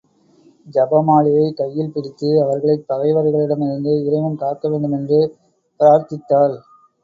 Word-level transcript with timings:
ஜப 0.67 1.01
மாலையைக் 1.01 1.55
கையில் 1.55 1.91
பிடித்து, 1.91 2.41
அவர்களைப் 2.43 2.85
பகைவர்களிடமிருந்து 2.89 4.03
இறைவன் 4.05 4.35
காக்க 4.35 4.69
வேண்டுமென்று 4.69 5.21
பிரார்த்தித்தாள். 5.79 6.57